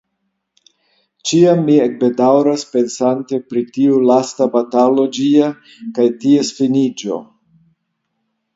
[1.31, 5.53] Ĉiam mi ekbedaŭras pensante pri tiu lasta batalo ĝia
[5.99, 7.23] kaj ties finiĝo.